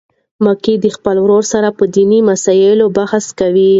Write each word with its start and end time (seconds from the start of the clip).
میکا 0.43 0.73
د 0.83 0.85
خپل 0.95 1.15
ورور 1.23 1.43
سره 1.53 1.69
په 1.77 1.83
دیني 1.95 2.19
مسلو 2.29 2.85
بحث 2.97 3.25
کوي. 3.39 3.69